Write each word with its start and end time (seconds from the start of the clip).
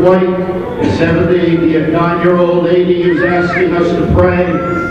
White, 0.00 0.22
a 0.22 0.86
79-year-old 0.96 2.64
lady 2.64 3.02
who's 3.02 3.22
asking 3.22 3.74
us 3.74 3.88
to 3.90 4.14
pray, 4.14 4.46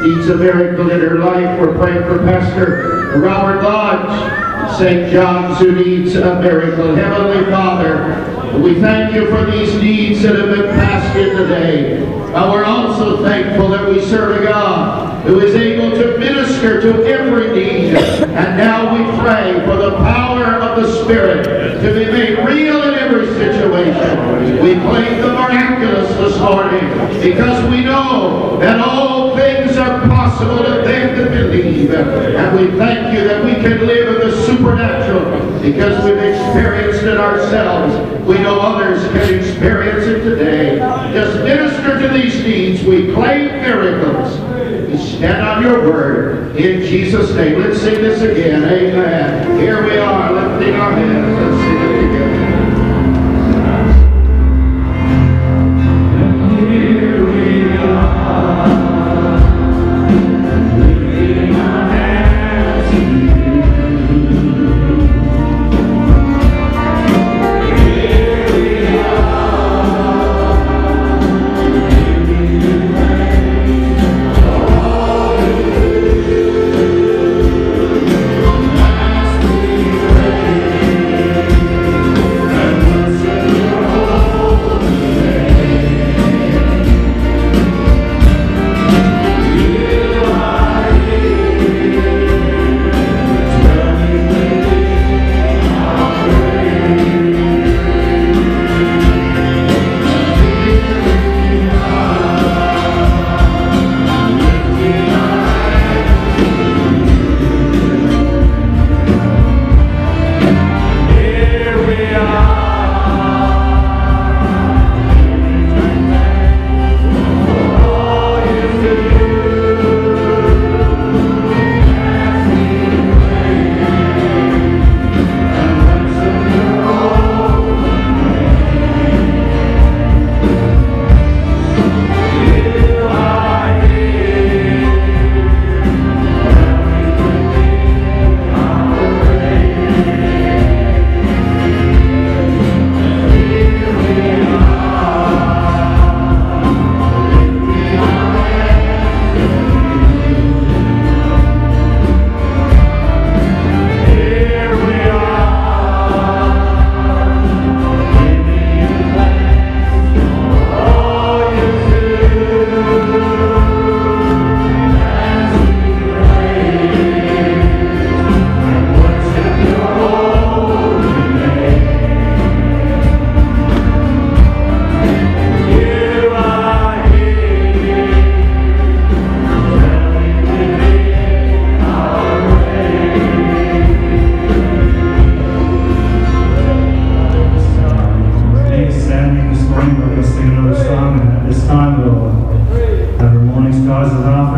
needs 0.06 0.30
a 0.30 0.36
miracle 0.36 0.89
in 0.92 1.00
her 1.00 1.19
life. 1.19 1.59
We're 1.59 1.77
praying 1.77 2.04
for 2.04 2.19
Pastor 2.19 3.19
Robert 3.19 3.63
Lodge, 3.63 4.77
St. 4.77 5.12
John's, 5.12 5.59
who 5.59 5.71
needs 5.74 6.15
a 6.15 6.42
miracle. 6.42 6.95
Heavenly 6.95 7.45
Father, 7.51 8.59
we 8.59 8.80
thank 8.81 9.13
you 9.13 9.27
for 9.30 9.50
these 9.50 9.74
needs 9.81 10.21
that 10.24 10.36
have 10.36 10.50
been 10.50 10.69
passed 10.75 11.15
in 11.18 11.36
today. 11.36 12.04
And 12.04 12.51
we're 12.51 12.65
also 12.65 13.24
thankful 13.24 13.69
that 13.69 13.88
we 13.88 14.01
serve 14.06 14.42
a 14.42 14.44
God 14.44 15.25
who 15.25 15.39
is 15.39 15.56
able 15.56 15.92
to 15.92 16.18
minister 16.18 16.46
to 16.62 17.06
every 17.06 17.54
need. 17.54 17.95
And 17.95 18.57
now 18.57 18.94
we 18.94 19.04
pray 19.19 19.54
for 19.65 19.75
the 19.75 19.98
power 19.98 20.56
of 20.56 20.81
the 20.81 21.04
Spirit 21.04 21.81
to 21.81 21.94
be 21.94 22.12
made 22.12 22.39
real 22.39 22.81
in 22.83 22.95
every 22.95 23.27
situation. 23.36 24.63
We 24.63 24.74
claim 24.75 25.21
the 25.21 25.33
miraculous 25.33 26.09
this 26.18 26.39
morning 26.39 26.89
because 27.21 27.69
we 27.69 27.83
know 27.83 28.57
that 28.59 28.80
all 28.80 29.38
things 29.38 29.77
are 29.77 30.01
possible 30.07 30.63
to 30.63 30.81
them 30.81 31.18
that 31.18 31.30
believe. 31.30 31.94
And 31.94 32.57
we 32.57 32.75
thank 32.77 33.15
you 33.15 33.27
that 33.27 33.45
we 33.45 33.54
can 33.54 33.86
live 33.86 34.15
in 34.15 34.30
the 34.30 34.45
supernatural 34.45 35.62
because 35.62 36.04
we've 36.04 36.18
experienced 36.18 37.04
it 37.04 37.18
ourselves. 37.18 38.25
We 38.25 38.39
know 38.39 38.59
others 38.59 39.04
can 39.12 39.36
experience 39.36 40.06
it 40.07 40.24
today. 40.24 40.80
Just 41.13 41.38
minister 41.44 42.00
to 42.00 42.07
these 42.07 42.44
needs. 42.44 42.83
We 42.83 43.13
claim 43.13 43.48
miracles. 43.48 44.46
Stand 44.95 45.45
on 45.45 45.63
your 45.63 45.92
word 45.92 46.56
in 46.56 46.81
Jesus' 46.81 47.36
name. 47.36 47.60
Let's 47.60 47.81
sing 47.81 48.01
this 48.01 48.22
again. 48.22 48.63
Amen. 48.63 49.60
Here 49.60 49.84
we 49.84 49.98
are 49.98 50.31
lifting 50.31 50.75
our 50.75 50.92
hands. 50.92 51.46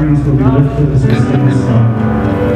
Offerings 0.10 0.26
will 0.26 0.38
be 0.38 0.44
lifted 0.44 0.90
as 0.92 1.06
we 1.06 2.49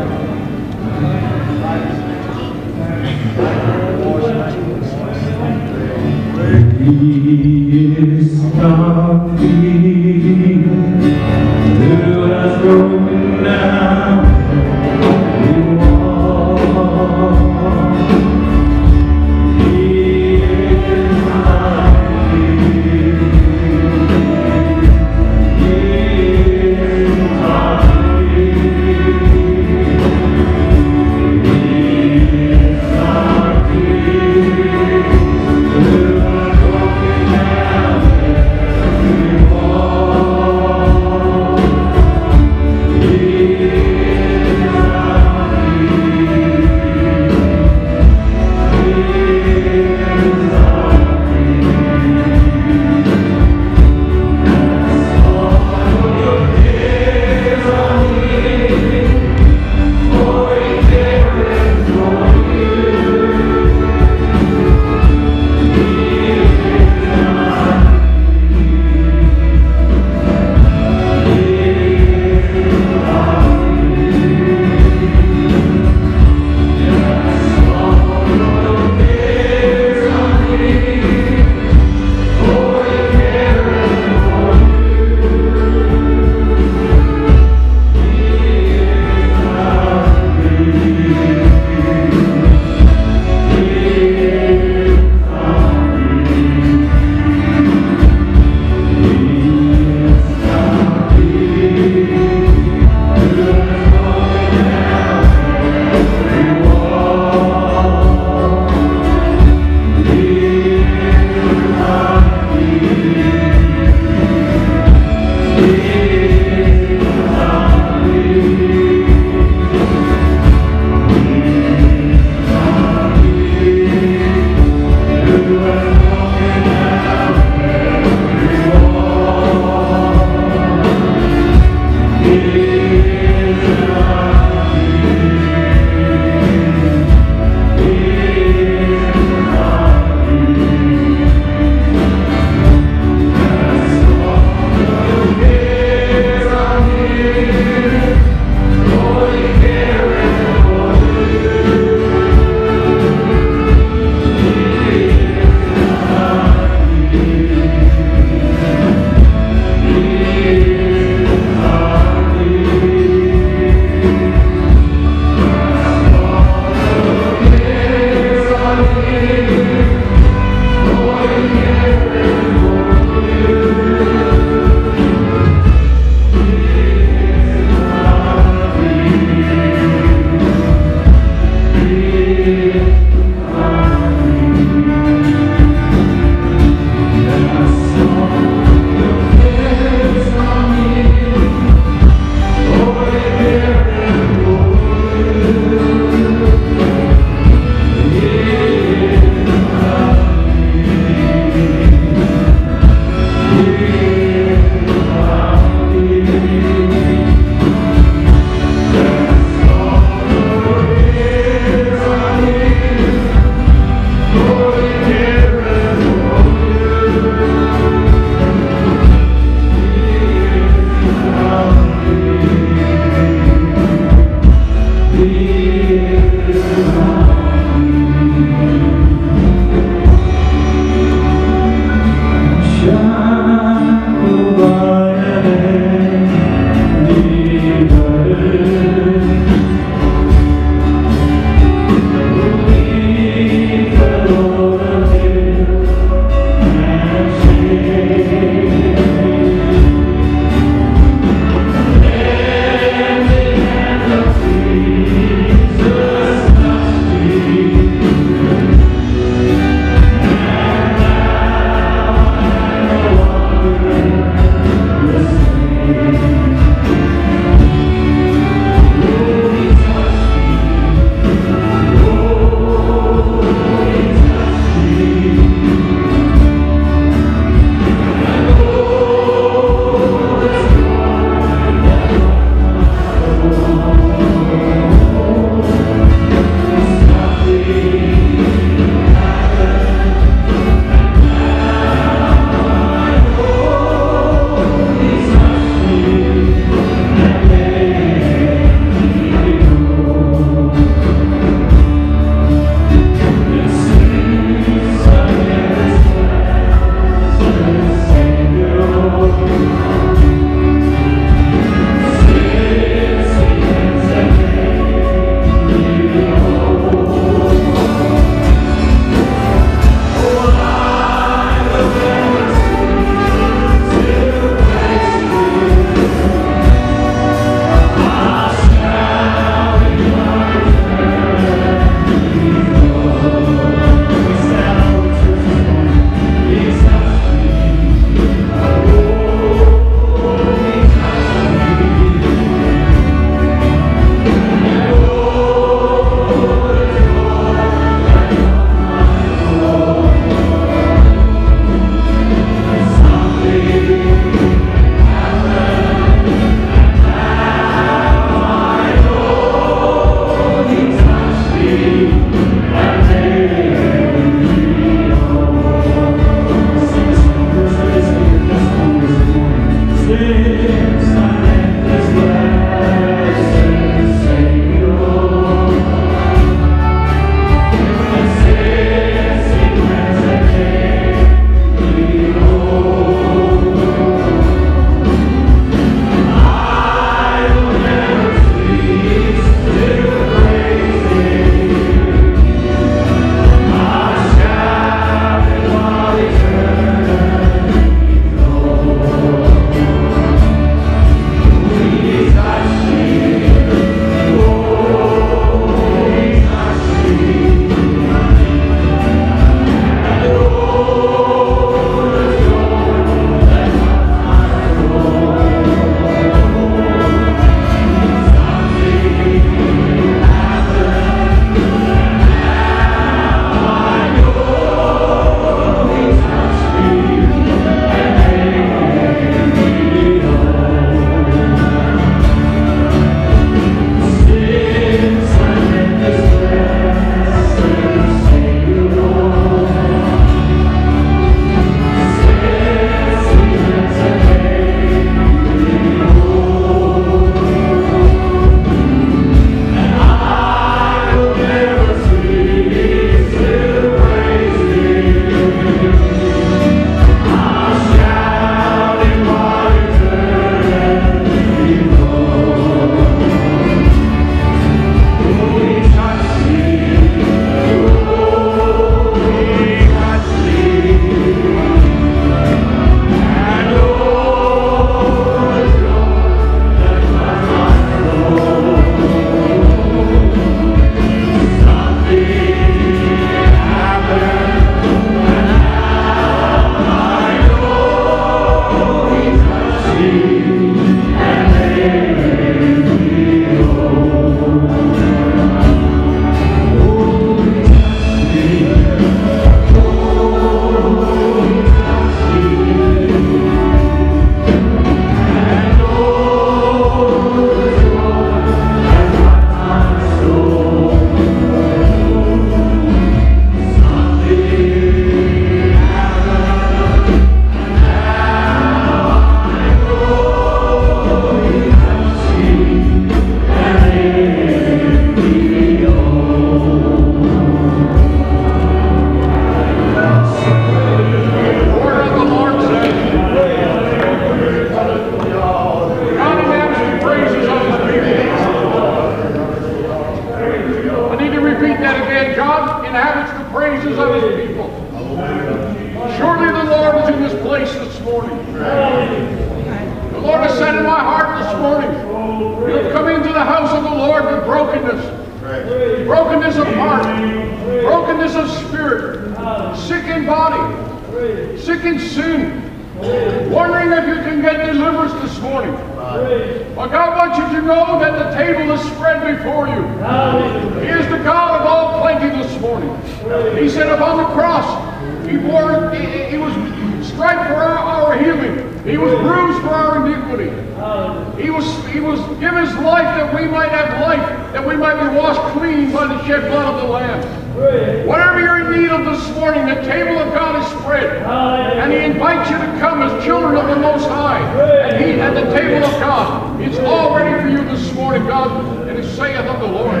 He 581.44 581.50
was, 581.50 581.66
he 581.92 582.00
was 582.00 582.18
given 582.40 582.64
his 582.64 582.74
life 582.76 583.04
that 583.04 583.34
we 583.34 583.46
might 583.46 583.68
have 583.68 584.00
life, 584.00 584.26
that 584.54 584.66
we 584.66 584.76
might 584.76 584.94
be 584.94 585.14
washed 585.14 585.42
clean 585.52 585.92
by 585.92 586.06
the 586.06 586.26
shed 586.26 586.50
blood 586.50 586.74
of 586.74 586.80
the 586.80 586.88
Lamb. 586.88 588.06
Whatever 588.08 588.40
you're 588.40 588.64
in 588.64 588.80
need 588.80 588.90
of 588.90 589.04
this 589.04 589.28
morning, 589.36 589.66
the 589.66 589.82
table 589.82 590.18
of 590.18 590.32
God 590.32 590.62
is 590.62 590.80
spread. 590.80 591.22
And 591.22 591.92
He 591.92 591.98
invites 591.98 592.48
you 592.48 592.56
to 592.56 592.64
come 592.80 593.02
as 593.02 593.22
children 593.26 593.56
of 593.56 593.68
the 593.68 593.76
Most 593.76 594.08
High. 594.08 594.40
And 594.88 595.04
He 595.04 595.20
at 595.20 595.34
the 595.34 595.52
table 595.52 595.84
of 595.84 596.00
God. 596.00 596.58
It's 596.62 596.78
all 596.78 597.14
ready 597.14 597.42
for 597.42 597.50
you 597.50 597.62
this 597.76 597.92
morning, 597.92 598.26
God. 598.26 598.88
And 598.88 598.98
it 598.98 599.04
saith 599.14 599.44
of 599.44 599.60
the 599.60 599.66
Lord. 599.66 600.00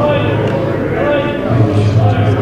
There 0.00 0.69
is 2.00 2.40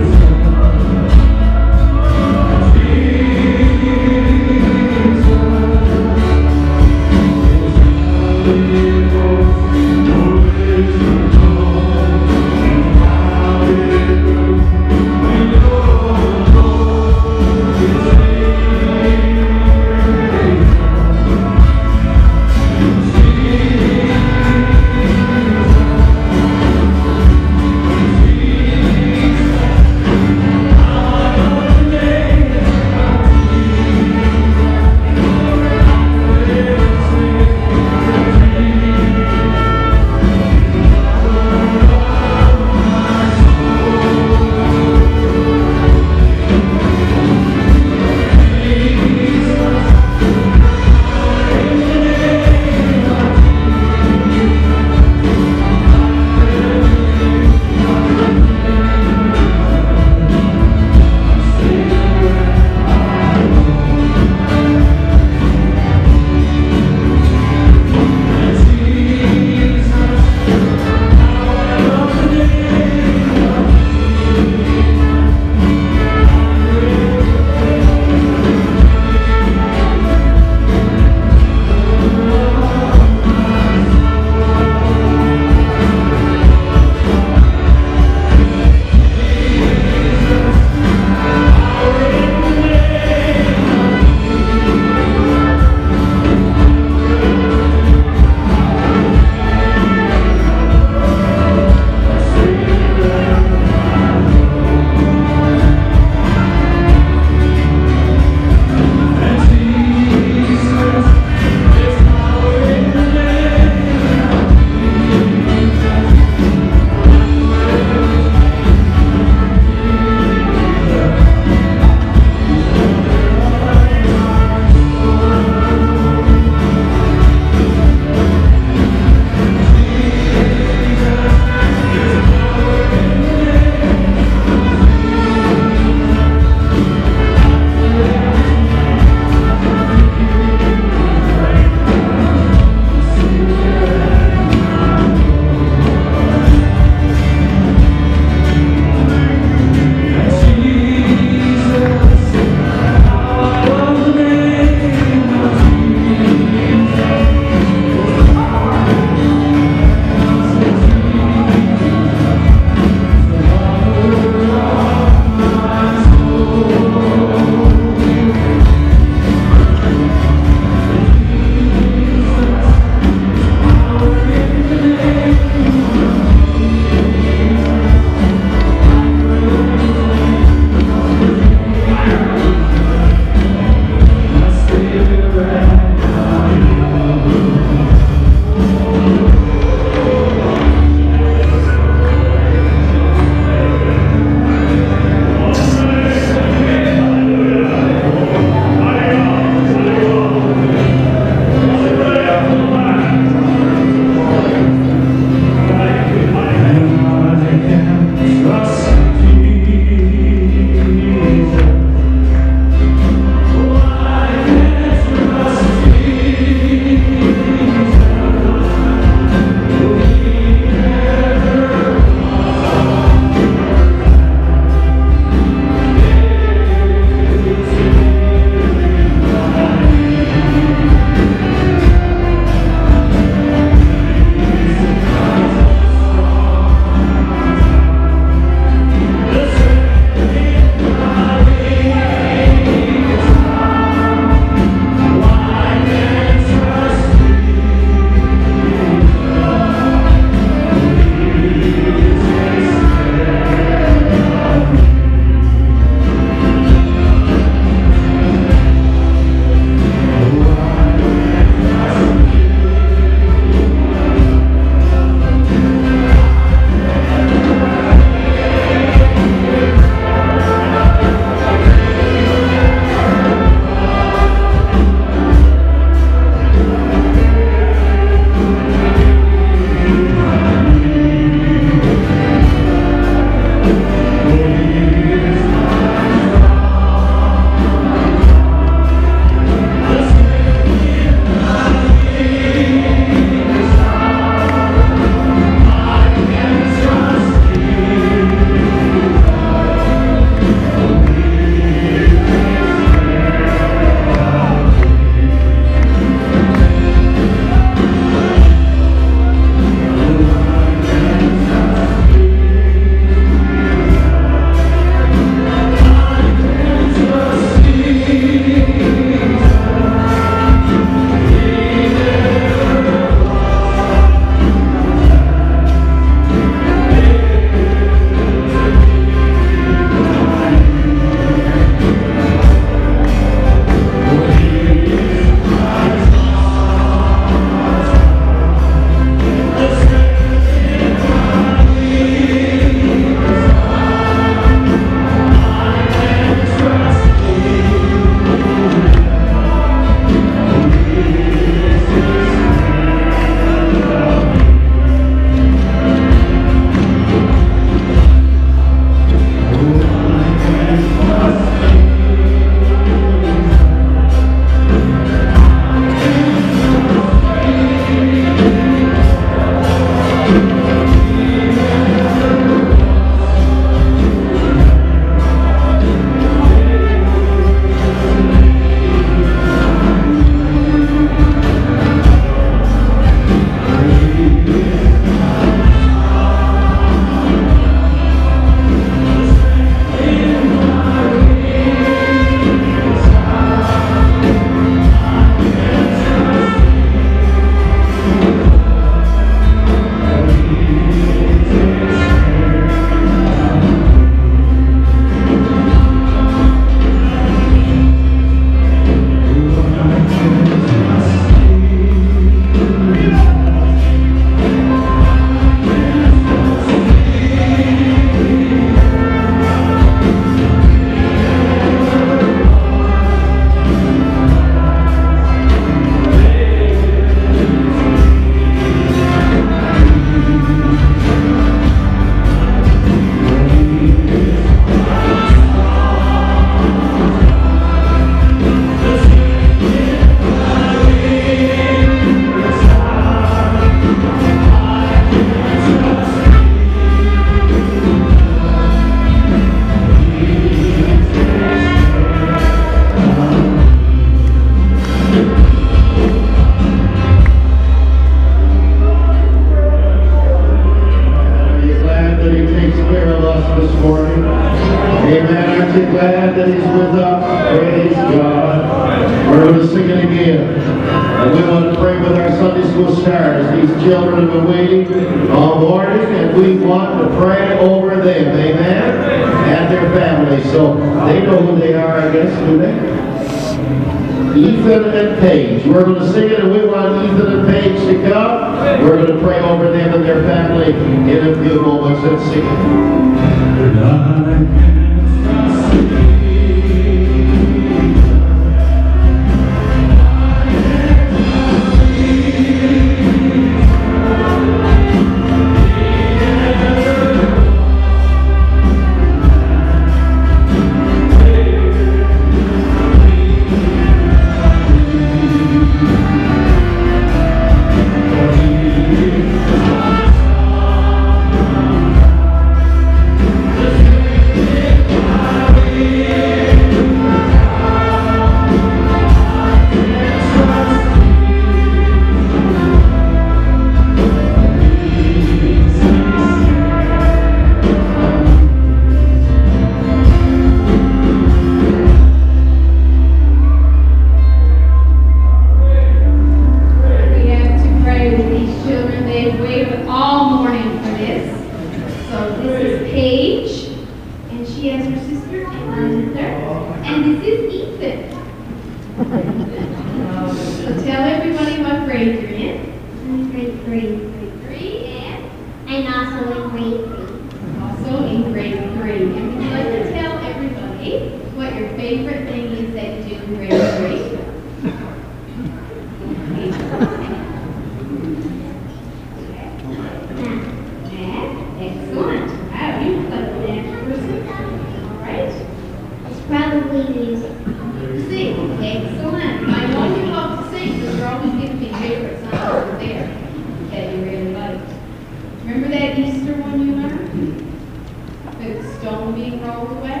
stone 599.64 599.78
being 599.78 599.78
rolled 599.78 599.78
away? 599.78 600.00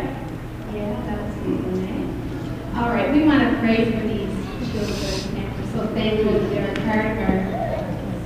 Yeah, 0.74 0.92
that 1.06 1.18
was 1.20 1.34
one, 1.36 1.84
eh? 1.84 2.80
All 2.80 2.90
right, 2.90 3.12
we 3.12 3.24
want 3.24 3.40
to 3.42 3.58
pray 3.60 3.84
for 3.84 4.00
these 4.06 4.32
children 4.72 5.14
and 5.36 5.48
we're 5.58 5.70
so 5.72 5.86
thankful 5.94 6.32
that 6.32 6.50
they're 6.50 6.70
a 6.70 6.74
part 6.86 7.06
of 7.06 7.16
our 7.22 7.38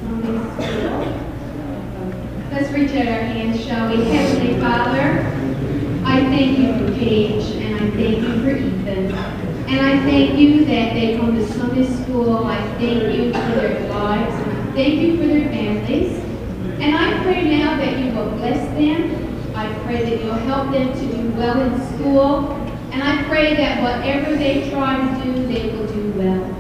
Sunday 0.01 0.37
school. 0.55 1.05
Let's 2.51 2.71
reach 2.73 2.91
out 2.93 3.09
our 3.09 3.25
hands, 3.25 3.65
shall 3.65 3.89
we? 3.91 4.05
Heavenly 4.05 4.61
Father, 4.61 5.07
I 6.05 6.21
thank 6.25 6.59
you 6.59 6.73
for 6.79 6.93
Paige, 6.99 7.45
and 7.57 7.75
I 7.77 7.91
thank 7.91 8.19
you 8.19 8.43
for 8.43 8.51
Ethan. 8.51 9.13
And 9.69 9.81
I 9.81 9.99
thank 10.05 10.39
you 10.39 10.65
that 10.65 10.95
they 10.95 11.19
come 11.19 11.37
to 11.37 11.47
Sunday 11.47 11.87
school. 11.87 12.47
I 12.47 12.57
thank 12.79 13.15
you 13.15 13.33
for 13.33 13.39
their 13.61 13.89
lives, 13.91 14.35
and 14.35 14.59
I 14.59 14.73
thank 14.73 15.01
you 15.01 15.19
for 15.19 15.27
their 15.27 15.49
families. 15.51 16.19
And 16.81 16.97
I 16.97 17.23
pray 17.23 17.59
now 17.59 17.77
that 17.77 17.99
you 17.99 18.13
will 18.13 18.31
bless 18.39 18.67
them. 18.79 19.29
I 19.55 19.73
pray 19.81 20.09
that 20.09 20.25
you'll 20.25 20.35
help 20.35 20.71
them 20.71 20.93
to 20.93 21.17
do 21.17 21.28
well 21.39 21.61
in 21.61 21.95
school. 21.95 22.53
And 22.91 23.03
I 23.03 23.23
pray 23.25 23.55
that 23.55 23.83
whatever 23.83 24.35
they 24.37 24.71
try 24.71 24.97
to 24.97 25.25
do, 25.25 25.47
they 25.47 25.71
will 25.71 25.87
do 25.87 26.13
well. 26.13 26.55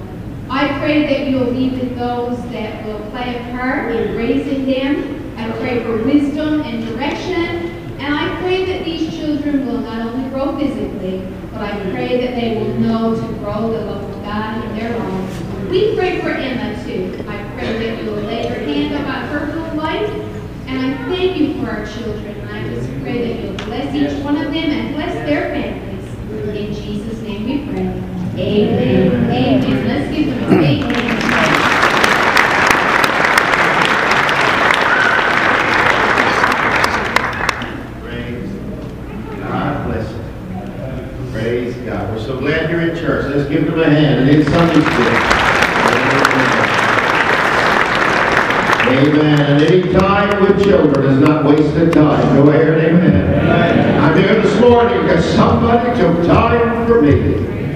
I 0.51 0.79
pray 0.79 1.07
that 1.07 1.29
you'll 1.29 1.53
be 1.53 1.71
with 1.71 1.99
those 1.99 2.41
that 2.53 2.87
will 2.87 3.01
play 3.11 3.37
a 3.37 3.51
part 3.51 3.95
in 3.95 4.17
raising 4.17 4.67
them. 4.67 5.37
I 5.37 5.51
pray 5.59 5.83
for 5.83 6.03
wisdom 6.05 6.63
and 6.63 6.87
direction. 6.87 7.75
And 7.99 8.15
I 8.15 8.41
pray 8.41 8.65
that 8.67 8.85
these 8.85 9.11
children 9.11 9.67
will 9.67 9.81
not 9.81 10.01
only 10.01 10.31
grow 10.31 10.57
physically, 10.59 11.27
but 11.53 11.63
I 11.63 11.91
pray 11.91 12.21
that 12.25 12.41
they 12.41 12.57
will 12.57 12.75
know 12.79 13.15
to 13.15 13.39
grow 13.39 13.73
the 13.73 13.85
love 13.85 14.05
of 14.05 14.23
God 14.23 14.65
in 14.65 14.79
their 14.79 14.97
lives. 14.97 15.43
We 15.69 15.97
pray 15.97 16.21
for 16.21 16.29
Emma 16.29 16.83
too. 16.85 17.25
I 17.29 17.43
pray 17.55 17.79
that 17.79 18.03
you 18.03 18.11
will 18.11 18.23
lay 18.23 18.49
your 18.49 18.59
hand 18.61 18.95
upon 18.95 19.29
her 19.29 19.55
little 19.55 19.77
life. 19.77 20.11
And 20.67 20.79
I 20.81 21.09
thank 21.09 21.37
you 21.37 21.61
for 21.61 21.71
our 21.71 21.87
children. 21.87 22.48
Pray 23.09 23.27
that 23.27 23.43
you'll 23.43 23.55
bless 23.55 23.95
each 23.95 24.23
one 24.23 24.37
of 24.37 24.53
them 24.53 24.71
and 24.71 24.95
bless 24.95 25.15
their 25.27 25.49
families. 25.49 26.05
In 26.55 26.75
Jesus' 26.75 27.23
name 27.23 27.45
we 27.47 27.65
pray. 27.65 27.87
Amen. 28.37 29.31
Amen. 29.31 29.89
Let's 29.89 30.15
give 30.15 30.27
them 30.29 30.45
a 30.45 30.47
big 30.59 30.81
hand. 30.83 31.19
Praise 38.03 38.51
God. 39.41 39.87
Bless 39.87 40.07
you. 40.13 41.33
Praise 41.33 41.77
God. 41.87 42.15
We're 42.15 42.23
so 42.23 42.39
glad 42.39 42.71
you're 42.71 42.91
in 42.91 42.95
church. 42.99 43.35
Let's 43.35 43.49
give 43.49 43.65
them 43.65 43.81
a 43.81 43.89
hand. 43.89 44.29
And 44.29 44.39
in 44.39 44.45
Sunday 44.45 44.83
school. 44.83 45.38
Amen. 48.89 49.41
And 49.41 49.63
any 49.63 49.93
time 49.93 50.43
with 50.43 50.65
children 50.65 51.05
is 51.07 51.21
not 51.21 51.45
wasted 51.45 51.93
time. 51.93 52.37
Go 52.37 52.51
ahead, 52.51 52.79
amen. 52.85 54.01
I'm 54.01 54.17
here 54.17 54.41
this 54.41 54.61
morning 54.61 55.03
because 55.03 55.25
somebody 55.35 55.99
took 56.01 56.27
time 56.27 56.87
for 56.87 57.03
me. 57.03 57.35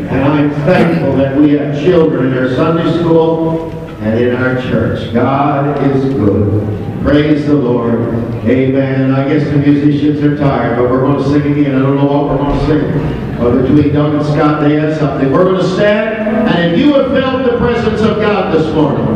And 0.08 0.24
I'm 0.24 0.50
thankful 0.64 1.16
that 1.16 1.36
we 1.36 1.52
have 1.52 1.78
children 1.82 2.32
in 2.32 2.38
our 2.38 2.54
Sunday 2.54 2.98
school 2.98 3.70
and 4.00 4.18
in 4.18 4.34
our 4.34 4.60
church. 4.62 5.12
God 5.12 5.78
is 5.90 6.12
good. 6.14 7.02
Praise 7.02 7.46
the 7.46 7.54
Lord. 7.54 8.00
Amen. 8.46 9.10
I 9.12 9.28
guess 9.28 9.44
the 9.44 9.58
musicians 9.58 10.22
are 10.22 10.36
tired, 10.36 10.76
but 10.76 10.90
we're 10.90 11.00
going 11.00 11.22
to 11.22 11.28
sing 11.28 11.52
again. 11.52 11.74
I 11.76 11.80
don't 11.80 11.96
know 11.96 12.06
what 12.06 12.30
we're 12.30 12.36
going 12.36 12.58
to 12.58 12.66
sing. 12.66 13.38
But 13.38 13.62
between 13.62 13.92
Doug 13.92 14.14
and 14.14 14.24
Scott, 14.24 14.60
they 14.60 14.76
had 14.76 14.96
something. 14.98 15.32
We're 15.32 15.44
going 15.44 15.62
to 15.62 15.68
stand, 15.74 16.48
and 16.48 16.72
if 16.72 16.78
you 16.78 16.94
have 16.94 17.10
felt 17.10 17.44
the 17.44 17.58
presence 17.58 18.00
of 18.02 18.18
God 18.18 18.54
this 18.54 18.72
morning, 18.74 19.11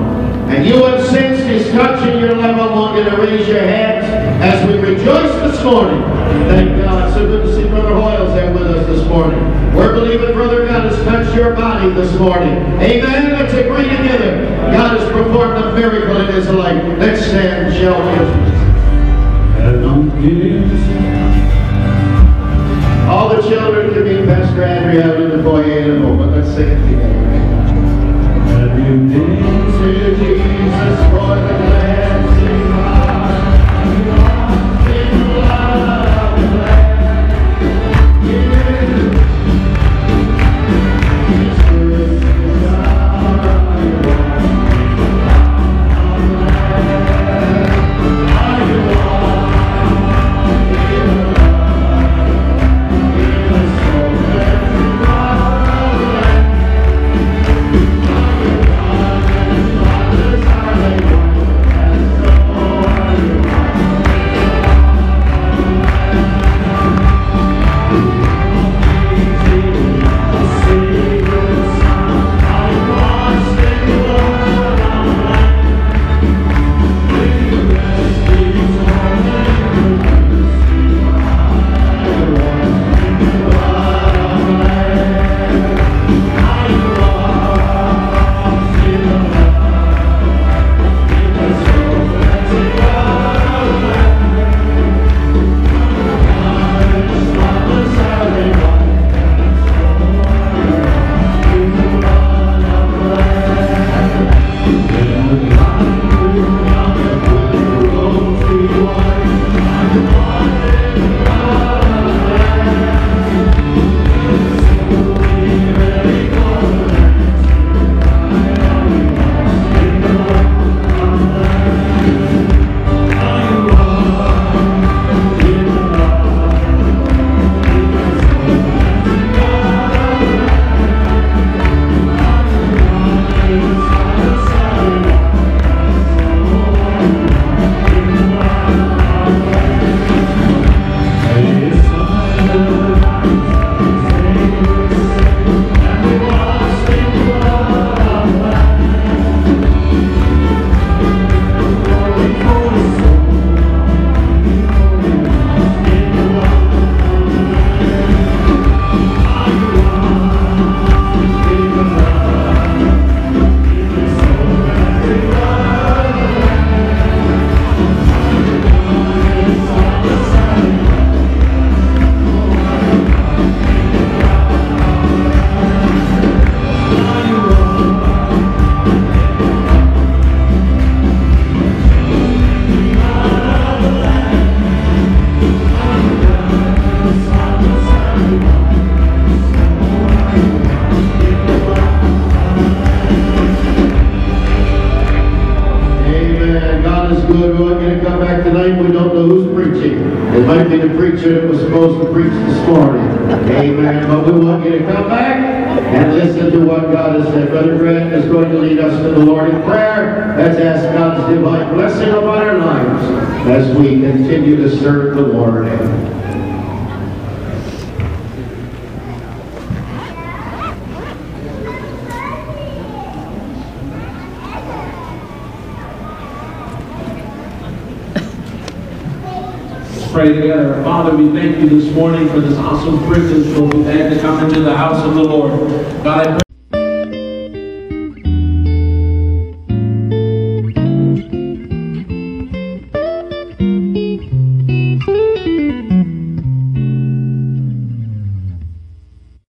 and 0.48 0.66
you 0.66 0.84
have 0.84 1.04
sensed 1.06 1.44
His 1.44 1.70
touch 1.72 2.06
in 2.08 2.18
your 2.20 2.34
life, 2.36 2.56
I 2.56 2.74
want 2.74 2.96
you 2.96 3.04
to 3.04 3.16
raise 3.16 3.46
your 3.48 3.60
hands 3.60 4.06
as 4.42 4.66
we 4.68 4.78
rejoice 4.78 5.32
this 5.42 5.62
morning. 5.64 6.02
Thank 6.48 6.82
God. 6.82 7.12
So 7.14 7.26
good 7.26 7.44
to 7.44 7.54
see 7.54 7.68
Brother 7.68 7.94
Hoyles 7.94 8.34
there 8.34 8.52
with 8.52 8.62
us 8.62 8.86
this 8.86 9.06
morning. 9.08 9.40
We're 9.74 9.92
believing 9.92 10.32
Brother 10.34 10.66
God 10.66 10.90
has 10.90 11.02
touched 11.04 11.34
your 11.34 11.54
body 11.54 11.92
this 11.94 12.16
morning. 12.18 12.56
Amen. 12.80 13.32
Let's 13.32 13.54
agree 13.54 13.88
together. 13.88 14.46
God 14.72 14.98
has 14.98 15.10
performed 15.12 15.62
a 15.62 15.74
miracle 15.74 16.16
in 16.20 16.34
His 16.34 16.48
life. 16.48 16.82
Let's 16.98 17.24
stand, 17.24 17.74
shall 17.74 17.98
we? 17.98 18.56
All 23.08 23.28
the 23.28 23.40
children 23.48 23.94
can 23.94 24.04
meet 24.04 24.26
Pastor 24.26 24.64
Andrew 24.64 25.00
out 25.02 25.20
in 25.20 25.36
the 25.36 25.42
foyer 25.42 25.78
in 25.78 25.90
a 25.90 26.00
moment. 26.00 26.32
Let's 26.32 26.48
sing 26.54 26.68
it 26.68 26.90
together. 26.90 27.65